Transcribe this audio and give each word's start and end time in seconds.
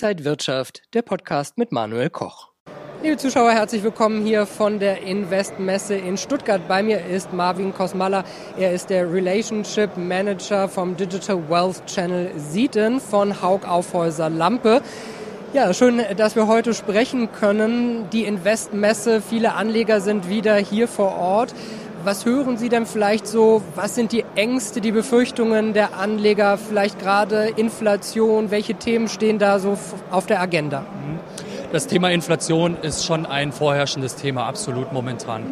Inside 0.00 0.24
Wirtschaft, 0.24 0.82
der 0.94 1.02
Podcast 1.02 1.58
mit 1.58 1.72
Manuel 1.72 2.08
Koch. 2.08 2.50
Liebe 3.02 3.16
Zuschauer, 3.16 3.50
herzlich 3.50 3.82
willkommen 3.82 4.24
hier 4.24 4.46
von 4.46 4.78
der 4.78 5.02
Investmesse 5.02 5.96
in 5.96 6.16
Stuttgart. 6.16 6.60
Bei 6.68 6.84
mir 6.84 7.04
ist 7.04 7.32
Marvin 7.32 7.74
Kosmalla. 7.74 8.22
Er 8.56 8.72
ist 8.72 8.90
der 8.90 9.12
Relationship 9.12 9.96
Manager 9.96 10.68
vom 10.68 10.96
Digital 10.96 11.50
Wealth 11.50 11.84
Channel 11.86 12.30
Sieten 12.36 13.00
von 13.00 13.42
Haug 13.42 13.66
Aufhäuser 13.66 14.30
Lampe. 14.30 14.82
Ja, 15.52 15.74
schön, 15.74 16.00
dass 16.16 16.36
wir 16.36 16.46
heute 16.46 16.74
sprechen 16.74 17.32
können. 17.32 18.08
Die 18.10 18.22
Investmesse, 18.22 19.20
viele 19.20 19.54
Anleger 19.54 20.00
sind 20.00 20.28
wieder 20.28 20.54
hier 20.58 20.86
vor 20.86 21.16
Ort. 21.16 21.56
Was 22.08 22.24
hören 22.24 22.56
Sie 22.56 22.70
denn 22.70 22.86
vielleicht 22.86 23.26
so? 23.26 23.60
Was 23.74 23.94
sind 23.94 24.12
die 24.12 24.24
Ängste, 24.34 24.80
die 24.80 24.92
Befürchtungen 24.92 25.74
der 25.74 25.98
Anleger? 25.98 26.56
Vielleicht 26.56 26.98
gerade 26.98 27.48
Inflation? 27.54 28.50
Welche 28.50 28.76
Themen 28.76 29.08
stehen 29.08 29.38
da 29.38 29.58
so 29.58 29.76
auf 30.10 30.24
der 30.24 30.40
Agenda? 30.40 30.80
Mhm. 30.80 31.18
Das 31.70 31.86
Thema 31.86 32.10
Inflation 32.10 32.78
ist 32.80 33.04
schon 33.04 33.26
ein 33.26 33.52
vorherrschendes 33.52 34.14
Thema, 34.14 34.46
absolut 34.46 34.90
momentan. 34.90 35.42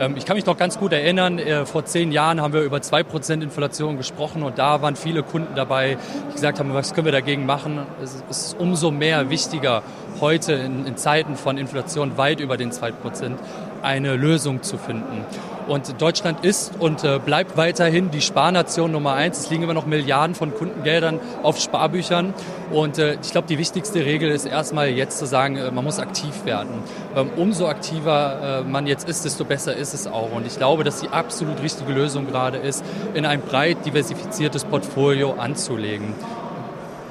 Ähm, 0.00 0.14
ich 0.16 0.24
kann 0.24 0.36
mich 0.36 0.46
noch 0.46 0.56
ganz 0.56 0.78
gut 0.78 0.94
erinnern, 0.94 1.38
äh, 1.38 1.66
vor 1.66 1.84
zehn 1.84 2.10
Jahren 2.10 2.40
haben 2.40 2.54
wir 2.54 2.62
über 2.62 2.80
zwei 2.80 3.02
Prozent 3.02 3.42
Inflation 3.42 3.98
gesprochen 3.98 4.42
und 4.42 4.58
da 4.58 4.80
waren 4.80 4.96
viele 4.96 5.22
Kunden 5.22 5.54
dabei, 5.56 5.98
die 6.30 6.32
gesagt 6.32 6.58
haben, 6.58 6.72
was 6.72 6.94
können 6.94 7.04
wir 7.04 7.12
dagegen 7.12 7.44
machen? 7.44 7.80
Es 8.02 8.24
ist 8.30 8.56
umso 8.58 8.90
mehr 8.90 9.28
wichtiger, 9.28 9.82
heute 10.22 10.54
in, 10.54 10.96
Zeiten 10.96 11.36
von 11.36 11.58
Inflation 11.58 12.16
weit 12.16 12.40
über 12.40 12.56
den 12.56 12.72
zwei 12.72 12.90
Prozent 12.92 13.38
eine 13.82 14.16
Lösung 14.16 14.62
zu 14.62 14.78
finden. 14.78 15.24
Und 15.68 16.00
Deutschland 16.00 16.46
ist 16.46 16.72
und 16.78 17.04
äh, 17.04 17.20
bleibt 17.22 17.58
weiterhin 17.58 18.10
die 18.10 18.22
Sparnation 18.22 18.90
Nummer 18.90 19.12
eins. 19.12 19.38
Es 19.38 19.50
liegen 19.50 19.64
immer 19.64 19.74
noch 19.74 19.84
Milliarden 19.84 20.34
von 20.34 20.54
Kundengeldern 20.54 21.20
auf 21.42 21.60
Sparbüchern. 21.60 22.32
Und 22.72 22.98
äh, 22.98 23.18
ich 23.22 23.32
glaube, 23.32 23.48
die 23.48 23.58
wichtigste 23.58 24.02
Regel 24.04 24.30
ist 24.30 24.46
erstmal 24.46 24.88
jetzt 24.88 25.18
zu 25.18 25.26
sagen, 25.26 25.56
äh, 25.56 25.70
man 25.70 25.84
muss 25.84 25.98
aktiv 25.98 26.46
werden. 26.46 26.70
Ähm, 27.14 27.28
umso 27.36 27.66
aktiver 27.66 28.64
man 28.66 28.86
jetzt 28.86 29.08
ist, 29.08 29.24
desto 29.24 29.44
besser 29.44 29.76
ist 29.76 29.92
es 29.92 30.06
auch. 30.06 30.32
Und 30.32 30.46
ich 30.46 30.56
glaube, 30.56 30.84
dass 30.84 31.00
die 31.00 31.08
absolut 31.08 31.62
richtige 31.62 31.92
Lösung 31.92 32.26
gerade 32.26 32.56
ist, 32.58 32.82
in 33.12 33.26
ein 33.26 33.40
breit 33.40 33.84
diversifiziertes 33.84 34.64
Portfolio 34.64 35.34
anzulegen. 35.34 36.14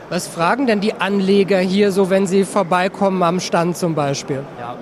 Was 0.09 0.25
fragen 0.25 0.67
denn 0.67 0.80
die 0.80 0.94
Anleger 0.94 1.59
hier 1.59 1.91
so, 1.91 2.09
wenn 2.09 2.27
sie 2.27 2.45
vorbeikommen 2.45 3.22
am 3.23 3.41
Stand 3.41 3.75
zum 3.75 3.94
Beispiel? 3.94 4.44
Ja. 4.58 4.77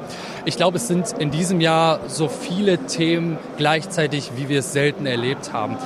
Ich 0.46 0.56
glaube, 0.56 0.78
es 0.78 0.88
sind 0.88 1.14
in 1.18 1.32
diesem 1.32 1.62
Jahr 1.62 2.00
so 2.08 2.28
viele 2.28 2.78
Themen 2.78 3.40
gleichzeitig, 3.58 4.34
wie 4.36 4.50
wir 4.50 4.60
es 4.60 4.72
selten 4.72 5.08
erlebt 5.08 5.52
haben. 5.52 5.78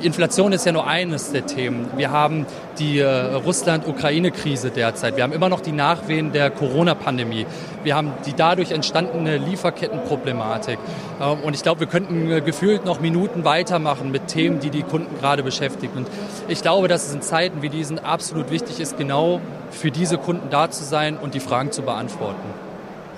Inflation 0.00 0.52
ist 0.52 0.64
ja 0.66 0.72
nur 0.72 0.86
eines 0.86 1.32
der 1.32 1.46
Themen. 1.46 1.88
Wir 1.96 2.10
haben 2.10 2.46
die 2.78 2.98
äh, 3.00 3.34
Russland-Ukraine-Krise 3.34 4.70
derzeit. 4.70 5.16
Wir 5.16 5.24
haben 5.24 5.32
immer 5.32 5.48
noch 5.48 5.60
die 5.60 5.72
Nachwehen 5.72 6.32
der 6.32 6.50
Corona-Pandemie. 6.50 7.46
Wir 7.82 7.96
haben 7.96 8.12
die 8.26 8.32
dadurch 8.32 8.72
entstandene 8.72 9.38
Lieferkettenproblematik. 9.38 10.78
Ähm, 11.20 11.38
und 11.42 11.54
ich 11.54 11.62
glaube, 11.62 11.80
wir 11.80 11.86
könnten 11.86 12.30
äh, 12.30 12.40
gefühlt 12.40 12.84
noch 12.84 13.00
Minuten 13.00 13.44
weitermachen 13.44 14.10
mit 14.10 14.28
Themen, 14.28 14.60
die 14.60 14.70
die 14.70 14.82
Kunden 14.82 15.18
gerade 15.18 15.42
beschäftigen. 15.42 15.96
Und 15.96 16.08
ich 16.48 16.62
glaube, 16.62 16.88
dass 16.88 17.06
es 17.06 17.14
in 17.14 17.22
Zeiten 17.22 17.62
wie 17.62 17.68
diesen 17.68 17.98
absolut 17.98 18.50
wichtig 18.50 18.80
ist, 18.80 18.96
genau 18.98 19.40
für 19.70 19.90
diese 19.90 20.18
Kunden 20.18 20.48
da 20.50 20.70
zu 20.70 20.84
sein 20.84 21.16
und 21.16 21.34
die 21.34 21.40
Fragen 21.40 21.72
zu 21.72 21.82
beantworten. 21.82 22.68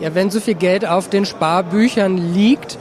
Ja, 0.00 0.14
wenn 0.14 0.30
so 0.30 0.40
viel 0.40 0.54
Geld 0.54 0.86
auf 0.86 1.10
den 1.10 1.26
Sparbüchern 1.26 2.16
liegt, 2.16 2.78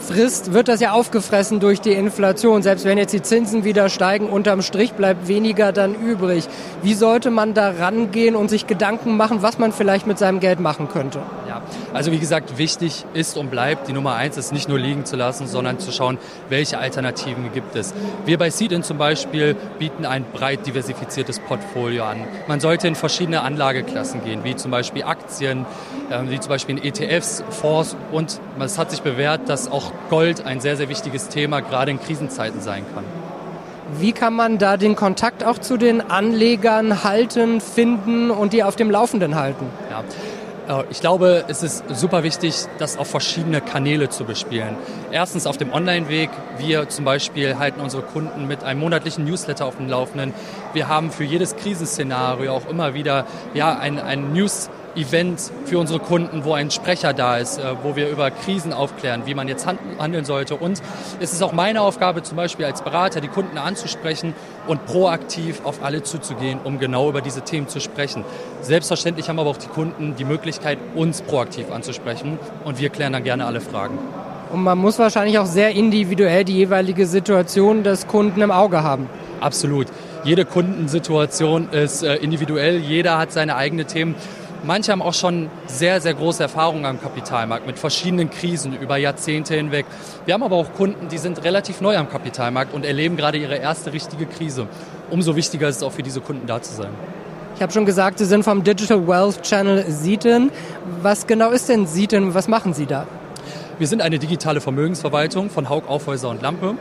frisst, 0.00 0.52
wird 0.52 0.68
das 0.68 0.80
ja 0.80 0.92
aufgefressen 0.92 1.60
durch 1.60 1.80
die 1.80 1.92
Inflation. 1.92 2.62
Selbst 2.62 2.84
wenn 2.84 2.98
jetzt 2.98 3.12
die 3.12 3.22
Zinsen 3.22 3.64
wieder 3.64 3.88
steigen, 3.88 4.28
unterm 4.28 4.62
Strich 4.62 4.92
bleibt 4.94 5.28
weniger 5.28 5.72
dann 5.72 5.94
übrig. 5.94 6.44
Wie 6.82 6.94
sollte 6.94 7.30
man 7.30 7.54
da 7.54 7.70
rangehen 7.70 8.36
und 8.36 8.48
sich 8.48 8.66
Gedanken 8.66 9.16
machen, 9.16 9.42
was 9.42 9.58
man 9.58 9.72
vielleicht 9.72 10.06
mit 10.06 10.18
seinem 10.18 10.40
Geld 10.40 10.60
machen 10.60 10.88
könnte? 10.88 11.20
Ja, 11.48 11.62
also 11.92 12.12
wie 12.12 12.18
gesagt, 12.18 12.58
wichtig 12.58 13.04
ist 13.14 13.36
und 13.36 13.50
bleibt, 13.50 13.88
die 13.88 13.92
Nummer 13.92 14.14
eins 14.14 14.36
ist 14.36 14.52
nicht 14.52 14.68
nur 14.68 14.78
liegen 14.78 15.04
zu 15.04 15.16
lassen, 15.16 15.46
sondern 15.46 15.78
zu 15.78 15.92
schauen, 15.92 16.18
welche 16.48 16.78
Alternativen 16.78 17.52
gibt 17.52 17.74
es. 17.76 17.94
Wir 18.24 18.38
bei 18.38 18.50
Seedin 18.50 18.82
zum 18.82 18.98
Beispiel 18.98 19.56
bieten 19.78 20.04
ein 20.04 20.24
breit 20.32 20.66
diversifiziertes 20.66 21.40
Portfolio 21.40 22.04
an. 22.04 22.18
Man 22.46 22.60
sollte 22.60 22.88
in 22.88 22.94
verschiedene 22.94 23.42
Anlageklassen 23.42 24.24
gehen, 24.24 24.44
wie 24.44 24.56
zum 24.56 24.70
Beispiel 24.70 25.02
Aktien, 25.04 25.66
ähm, 26.10 26.30
wie 26.30 26.40
zum 26.40 26.50
Beispiel 26.50 26.78
in 26.78 26.84
ETFs, 26.84 27.44
Fonds 27.50 27.96
und 28.12 28.40
es 28.60 28.78
hat 28.78 28.90
sich 28.90 29.02
bewährt, 29.02 29.48
dass 29.48 29.70
auch 29.70 29.87
Gold 30.10 30.44
ein 30.44 30.60
sehr, 30.60 30.76
sehr 30.76 30.88
wichtiges 30.88 31.28
Thema 31.28 31.60
gerade 31.60 31.90
in 31.90 32.00
Krisenzeiten 32.00 32.60
sein 32.60 32.84
kann. 32.94 33.04
Wie 33.98 34.12
kann 34.12 34.34
man 34.34 34.58
da 34.58 34.76
den 34.76 34.96
Kontakt 34.96 35.42
auch 35.44 35.58
zu 35.58 35.78
den 35.78 36.00
Anlegern 36.10 37.04
halten, 37.04 37.60
finden 37.60 38.30
und 38.30 38.52
die 38.52 38.62
auf 38.62 38.76
dem 38.76 38.90
Laufenden 38.90 39.34
halten? 39.34 39.66
Ja. 39.90 40.04
Äh, 40.68 40.84
ich 40.90 41.00
glaube, 41.00 41.44
es 41.48 41.62
ist 41.62 41.84
super 41.88 42.22
wichtig, 42.22 42.54
das 42.78 42.98
auf 42.98 43.08
verschiedene 43.08 43.60
Kanäle 43.60 44.08
zu 44.08 44.24
bespielen. 44.24 44.76
Erstens 45.10 45.46
auf 45.46 45.56
dem 45.56 45.72
Online-Weg. 45.72 46.30
Wir 46.58 46.88
zum 46.88 47.04
Beispiel 47.04 47.58
halten 47.58 47.80
unsere 47.80 48.02
Kunden 48.02 48.46
mit 48.46 48.62
einem 48.62 48.80
monatlichen 48.80 49.24
Newsletter 49.24 49.64
auf 49.64 49.76
dem 49.76 49.88
Laufenden. 49.88 50.34
Wir 50.74 50.88
haben 50.88 51.10
für 51.10 51.24
jedes 51.24 51.56
Krisenszenario 51.56 52.52
auch 52.52 52.68
immer 52.68 52.94
wieder 52.94 53.26
ja, 53.54 53.78
ein, 53.78 53.98
ein 53.98 54.32
News 54.32 54.70
Event 54.98 55.52
für 55.64 55.78
unsere 55.78 56.00
Kunden, 56.00 56.44
wo 56.44 56.52
ein 56.52 56.70
Sprecher 56.70 57.12
da 57.12 57.38
ist, 57.38 57.58
äh, 57.58 57.62
wo 57.82 57.96
wir 57.96 58.08
über 58.08 58.30
Krisen 58.30 58.72
aufklären, 58.72 59.22
wie 59.24 59.34
man 59.34 59.48
jetzt 59.48 59.66
handeln 59.66 60.24
sollte. 60.24 60.56
Und 60.56 60.82
es 61.20 61.32
ist 61.32 61.42
auch 61.42 61.52
meine 61.52 61.80
Aufgabe, 61.80 62.22
zum 62.22 62.36
Beispiel 62.36 62.66
als 62.66 62.82
Berater, 62.82 63.20
die 63.20 63.28
Kunden 63.28 63.56
anzusprechen 63.58 64.34
und 64.66 64.84
proaktiv 64.86 65.60
auf 65.64 65.82
alle 65.82 66.02
zuzugehen, 66.02 66.58
um 66.64 66.78
genau 66.78 67.08
über 67.08 67.20
diese 67.20 67.42
Themen 67.42 67.68
zu 67.68 67.80
sprechen. 67.80 68.24
Selbstverständlich 68.60 69.28
haben 69.28 69.38
aber 69.38 69.50
auch 69.50 69.56
die 69.56 69.68
Kunden 69.68 70.16
die 70.18 70.24
Möglichkeit, 70.24 70.78
uns 70.94 71.22
proaktiv 71.22 71.70
anzusprechen 71.70 72.38
und 72.64 72.80
wir 72.80 72.90
klären 72.90 73.12
dann 73.12 73.24
gerne 73.24 73.46
alle 73.46 73.60
Fragen. 73.60 73.98
Und 74.50 74.62
man 74.62 74.78
muss 74.78 74.98
wahrscheinlich 74.98 75.38
auch 75.38 75.46
sehr 75.46 75.70
individuell 75.70 76.44
die 76.44 76.54
jeweilige 76.54 77.06
Situation 77.06 77.82
des 77.82 78.06
Kunden 78.06 78.40
im 78.40 78.50
Auge 78.50 78.82
haben. 78.82 79.08
Absolut. 79.40 79.86
Jede 80.24 80.44
Kundensituation 80.44 81.68
ist 81.70 82.02
äh, 82.02 82.16
individuell, 82.16 82.78
jeder 82.78 83.18
hat 83.18 83.30
seine 83.30 83.56
eigenen 83.56 83.86
Themen 83.86 84.14
Manche 84.64 84.90
haben 84.90 85.02
auch 85.02 85.14
schon 85.14 85.50
sehr, 85.66 86.00
sehr 86.00 86.14
große 86.14 86.42
Erfahrungen 86.42 86.84
am 86.84 87.00
Kapitalmarkt 87.00 87.66
mit 87.66 87.78
verschiedenen 87.78 88.28
Krisen 88.28 88.76
über 88.76 88.96
Jahrzehnte 88.96 89.54
hinweg. 89.54 89.86
Wir 90.24 90.34
haben 90.34 90.42
aber 90.42 90.56
auch 90.56 90.72
Kunden, 90.72 91.08
die 91.08 91.18
sind 91.18 91.44
relativ 91.44 91.80
neu 91.80 91.96
am 91.96 92.08
Kapitalmarkt 92.08 92.74
und 92.74 92.84
erleben 92.84 93.16
gerade 93.16 93.38
ihre 93.38 93.56
erste 93.56 93.92
richtige 93.92 94.26
Krise. 94.26 94.66
Umso 95.10 95.36
wichtiger 95.36 95.68
ist 95.68 95.76
es 95.76 95.82
auch 95.82 95.92
für 95.92 96.02
diese 96.02 96.20
Kunden 96.20 96.46
da 96.46 96.60
zu 96.60 96.74
sein. 96.74 96.90
Ich 97.54 97.62
habe 97.62 97.72
schon 97.72 97.86
gesagt, 97.86 98.18
Sie 98.18 98.24
sind 98.24 98.42
vom 98.44 98.62
Digital 98.62 99.06
Wealth 99.06 99.42
Channel 99.42 99.84
Sieten. 99.88 100.50
Was 101.02 101.26
genau 101.26 101.50
ist 101.50 101.68
denn 101.68 101.86
Sieten? 101.86 102.34
Was 102.34 102.48
machen 102.48 102.74
Sie 102.74 102.86
da? 102.86 103.06
Wir 103.78 103.86
sind 103.86 104.02
eine 104.02 104.18
digitale 104.18 104.60
Vermögensverwaltung 104.60 105.50
von 105.50 105.68
Haug 105.68 105.84
Aufhäuser 105.88 106.30
und 106.30 106.42
Lampe. 106.42 106.74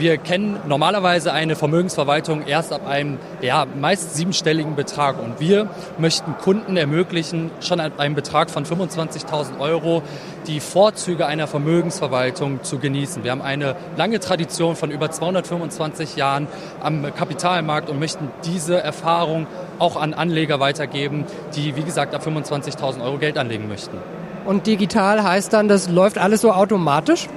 Wir 0.00 0.16
kennen 0.16 0.58
normalerweise 0.66 1.30
eine 1.30 1.56
Vermögensverwaltung 1.56 2.46
erst 2.46 2.72
ab 2.72 2.88
einem 2.88 3.18
ja, 3.42 3.66
meist 3.78 4.16
siebenstelligen 4.16 4.74
Betrag. 4.74 5.22
Und 5.22 5.40
wir 5.40 5.68
möchten 5.98 6.38
Kunden 6.38 6.78
ermöglichen, 6.78 7.50
schon 7.60 7.80
ab 7.80 8.00
einem 8.00 8.14
Betrag 8.14 8.48
von 8.48 8.64
25.000 8.64 9.60
Euro 9.60 10.02
die 10.46 10.60
Vorzüge 10.60 11.26
einer 11.26 11.46
Vermögensverwaltung 11.46 12.62
zu 12.62 12.78
genießen. 12.78 13.24
Wir 13.24 13.30
haben 13.32 13.42
eine 13.42 13.76
lange 13.98 14.20
Tradition 14.20 14.74
von 14.74 14.90
über 14.90 15.10
225 15.10 16.16
Jahren 16.16 16.48
am 16.82 17.14
Kapitalmarkt 17.14 17.90
und 17.90 17.98
möchten 17.98 18.30
diese 18.46 18.82
Erfahrung 18.82 19.46
auch 19.78 20.00
an 20.00 20.14
Anleger 20.14 20.60
weitergeben, 20.60 21.26
die, 21.54 21.76
wie 21.76 21.82
gesagt, 21.82 22.14
ab 22.14 22.26
25.000 22.26 23.04
Euro 23.04 23.18
Geld 23.18 23.36
anlegen 23.36 23.68
möchten. 23.68 23.98
Und 24.46 24.66
digital 24.66 25.22
heißt 25.22 25.52
dann, 25.52 25.68
das 25.68 25.90
läuft 25.90 26.16
alles 26.16 26.40
so 26.40 26.52
automatisch? 26.52 27.28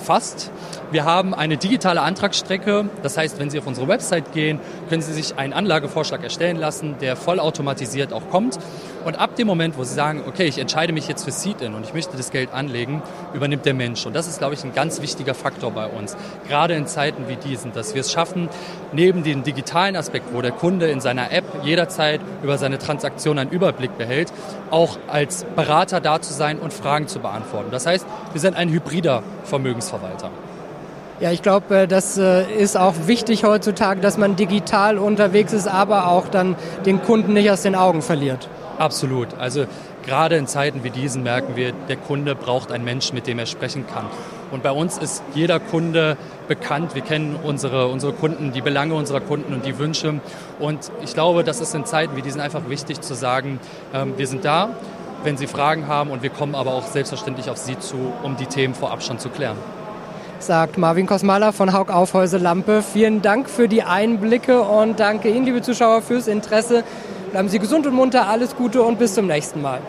Fast. 0.00 0.50
Wir 0.90 1.04
haben 1.04 1.34
eine 1.34 1.56
digitale 1.56 2.00
Antragsstrecke. 2.00 2.88
Das 3.02 3.16
heißt, 3.16 3.38
wenn 3.38 3.50
Sie 3.50 3.58
auf 3.58 3.66
unsere 3.66 3.88
Website 3.88 4.32
gehen, 4.32 4.60
können 4.88 5.02
Sie 5.02 5.12
sich 5.12 5.36
einen 5.36 5.52
Anlagevorschlag 5.52 6.22
erstellen 6.22 6.56
lassen, 6.56 6.96
der 7.00 7.16
vollautomatisiert 7.16 8.12
auch 8.12 8.28
kommt. 8.30 8.58
Und 9.06 9.20
ab 9.20 9.36
dem 9.36 9.46
Moment, 9.46 9.78
wo 9.78 9.84
Sie 9.84 9.94
sagen, 9.94 10.24
okay, 10.26 10.46
ich 10.46 10.58
entscheide 10.58 10.92
mich 10.92 11.06
jetzt 11.06 11.24
für 11.24 11.30
Seed-In 11.30 11.74
und 11.74 11.84
ich 11.84 11.94
möchte 11.94 12.16
das 12.16 12.32
Geld 12.32 12.52
anlegen, 12.52 13.02
übernimmt 13.34 13.64
der 13.64 13.72
Mensch. 13.72 14.04
Und 14.04 14.16
das 14.16 14.26
ist, 14.26 14.38
glaube 14.38 14.54
ich, 14.54 14.64
ein 14.64 14.74
ganz 14.74 15.00
wichtiger 15.00 15.32
Faktor 15.32 15.70
bei 15.70 15.86
uns. 15.86 16.16
Gerade 16.48 16.74
in 16.74 16.88
Zeiten 16.88 17.28
wie 17.28 17.36
diesen, 17.36 17.72
dass 17.72 17.94
wir 17.94 18.00
es 18.00 18.10
schaffen, 18.10 18.48
neben 18.92 19.22
dem 19.22 19.44
digitalen 19.44 19.94
Aspekt, 19.94 20.34
wo 20.34 20.42
der 20.42 20.50
Kunde 20.50 20.88
in 20.88 21.00
seiner 21.00 21.30
App 21.30 21.44
jederzeit 21.62 22.20
über 22.42 22.58
seine 22.58 22.78
Transaktion 22.78 23.38
einen 23.38 23.52
Überblick 23.52 23.96
behält, 23.96 24.32
auch 24.72 24.98
als 25.06 25.44
Berater 25.54 26.00
da 26.00 26.20
zu 26.20 26.32
sein 26.32 26.58
und 26.58 26.72
Fragen 26.72 27.06
zu 27.06 27.20
beantworten. 27.20 27.70
Das 27.70 27.86
heißt, 27.86 28.04
wir 28.32 28.40
sind 28.40 28.56
ein 28.56 28.70
hybrider 28.70 29.22
Vermögensverwalter. 29.44 30.30
Ja, 31.20 31.30
ich 31.30 31.42
glaube, 31.42 31.76
äh, 31.76 31.86
das 31.86 32.18
äh, 32.18 32.42
ist 32.52 32.76
auch 32.76 32.94
wichtig 33.06 33.44
heutzutage, 33.44 34.00
dass 34.00 34.18
man 34.18 34.34
digital 34.34 34.98
unterwegs 34.98 35.52
ist, 35.52 35.68
aber 35.68 36.08
auch 36.08 36.26
dann 36.26 36.56
den 36.84 37.00
Kunden 37.00 37.34
nicht 37.34 37.52
aus 37.52 37.62
den 37.62 37.76
Augen 37.76 38.02
verliert. 38.02 38.48
Absolut. 38.78 39.28
Also 39.38 39.66
gerade 40.04 40.36
in 40.36 40.46
Zeiten 40.46 40.84
wie 40.84 40.90
diesen 40.90 41.22
merken 41.22 41.56
wir, 41.56 41.72
der 41.72 41.96
Kunde 41.96 42.34
braucht 42.34 42.70
einen 42.70 42.84
Menschen, 42.84 43.14
mit 43.14 43.26
dem 43.26 43.38
er 43.38 43.46
sprechen 43.46 43.86
kann. 43.86 44.06
Und 44.50 44.62
bei 44.62 44.70
uns 44.70 44.98
ist 44.98 45.22
jeder 45.34 45.58
Kunde 45.58 46.16
bekannt. 46.46 46.94
Wir 46.94 47.02
kennen 47.02 47.36
unsere, 47.42 47.88
unsere 47.88 48.12
Kunden, 48.12 48.52
die 48.52 48.60
Belange 48.60 48.94
unserer 48.94 49.20
Kunden 49.20 49.52
und 49.52 49.66
die 49.66 49.78
Wünsche. 49.78 50.20
Und 50.60 50.90
ich 51.02 51.14
glaube, 51.14 51.42
das 51.42 51.60
ist 51.60 51.74
in 51.74 51.84
Zeiten 51.84 52.16
wie 52.16 52.22
diesen 52.22 52.40
einfach 52.40 52.68
wichtig 52.68 53.00
zu 53.00 53.14
sagen, 53.14 53.58
ähm, 53.92 54.14
wir 54.16 54.26
sind 54.26 54.44
da, 54.44 54.70
wenn 55.24 55.36
Sie 55.36 55.46
Fragen 55.46 55.88
haben 55.88 56.10
und 56.10 56.22
wir 56.22 56.30
kommen 56.30 56.54
aber 56.54 56.74
auch 56.74 56.86
selbstverständlich 56.86 57.50
auf 57.50 57.56
Sie 57.56 57.78
zu, 57.78 58.12
um 58.22 58.36
die 58.36 58.46
Themen 58.46 58.74
vorab 58.74 59.02
schon 59.02 59.18
zu 59.18 59.28
klären 59.28 59.56
sagt 60.38 60.76
Marvin 60.76 61.06
Kosmala 61.06 61.50
von 61.50 61.72
Haug 61.72 61.90
Aufhäuse 61.90 62.36
Lampe. 62.36 62.82
Vielen 62.82 63.22
Dank 63.22 63.48
für 63.48 63.68
die 63.68 63.82
Einblicke 63.82 64.60
und 64.60 65.00
danke 65.00 65.30
Ihnen, 65.30 65.46
liebe 65.46 65.62
Zuschauer, 65.62 66.02
fürs 66.02 66.28
Interesse. 66.28 66.84
Bleiben 67.32 67.48
Sie 67.48 67.58
gesund 67.58 67.86
und 67.86 67.94
munter, 67.94 68.28
alles 68.28 68.54
Gute 68.56 68.82
und 68.82 68.98
bis 68.98 69.14
zum 69.14 69.26
nächsten 69.26 69.60
Mal. 69.60 69.80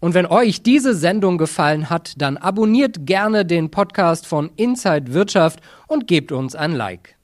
Und 0.00 0.14
wenn 0.14 0.26
euch 0.26 0.62
diese 0.62 0.94
Sendung 0.94 1.38
gefallen 1.38 1.88
hat, 1.88 2.14
dann 2.20 2.36
abonniert 2.36 3.06
gerne 3.06 3.44
den 3.44 3.70
Podcast 3.70 4.26
von 4.26 4.50
Inside 4.56 5.12
Wirtschaft 5.12 5.60
und 5.86 6.08
gebt 6.08 6.32
uns 6.32 6.56
ein 6.56 6.72
Like. 6.72 7.16